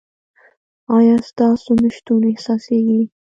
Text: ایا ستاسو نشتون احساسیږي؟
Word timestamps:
ایا 0.97 1.15
ستاسو 1.29 1.71
نشتون 1.83 2.21
احساسیږي؟ 2.31 3.01